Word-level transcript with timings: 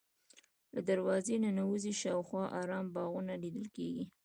له 0.73 0.81
دروازې 0.89 1.35
ننوځې 1.43 1.93
شاوخوا 2.01 2.43
ارام 2.61 2.85
باغونه 2.95 3.33
لیدل 3.43 3.65
کېږي. 3.77 4.05